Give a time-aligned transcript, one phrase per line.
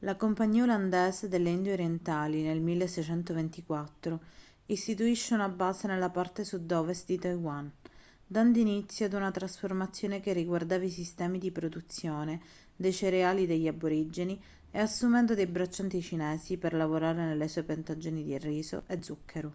[0.00, 4.20] la compagnia olandese delle indie orientali nel 1624
[4.66, 7.72] istituisce una base nella parte sud-ovest di taiwan
[8.26, 12.42] dando inizio ad una trasformazione che riguardava i sistemi di produzione
[12.76, 14.38] dei cereali degli aborigeni
[14.70, 19.54] e assumendo dei braccianti cinesi per lavorare nelle sue piantagioni di riso e zucchero